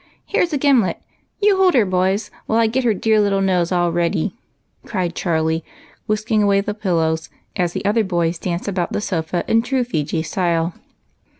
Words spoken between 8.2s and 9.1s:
danced about the